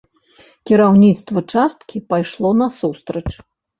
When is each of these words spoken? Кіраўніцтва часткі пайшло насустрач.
Кіраўніцтва 0.69 1.39
часткі 1.55 2.01
пайшло 2.15 2.49
насустрач. 2.63 3.29